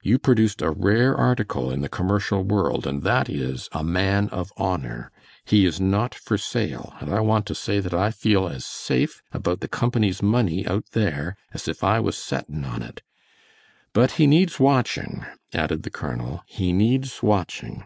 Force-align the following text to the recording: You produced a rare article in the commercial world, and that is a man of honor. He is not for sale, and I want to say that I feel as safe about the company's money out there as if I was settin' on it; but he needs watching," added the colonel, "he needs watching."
You 0.00 0.20
produced 0.20 0.62
a 0.62 0.70
rare 0.70 1.12
article 1.18 1.72
in 1.72 1.80
the 1.80 1.88
commercial 1.88 2.44
world, 2.44 2.86
and 2.86 3.02
that 3.02 3.28
is 3.28 3.68
a 3.72 3.82
man 3.82 4.28
of 4.28 4.52
honor. 4.56 5.10
He 5.44 5.66
is 5.66 5.80
not 5.80 6.14
for 6.14 6.38
sale, 6.38 6.94
and 7.00 7.12
I 7.12 7.18
want 7.18 7.46
to 7.46 7.54
say 7.56 7.80
that 7.80 7.92
I 7.92 8.12
feel 8.12 8.46
as 8.46 8.64
safe 8.64 9.24
about 9.32 9.58
the 9.58 9.66
company's 9.66 10.22
money 10.22 10.64
out 10.68 10.92
there 10.92 11.36
as 11.52 11.66
if 11.66 11.82
I 11.82 11.98
was 11.98 12.16
settin' 12.16 12.64
on 12.64 12.80
it; 12.80 13.02
but 13.92 14.12
he 14.12 14.28
needs 14.28 14.60
watching," 14.60 15.26
added 15.52 15.82
the 15.82 15.90
colonel, 15.90 16.44
"he 16.46 16.72
needs 16.72 17.20
watching." 17.20 17.82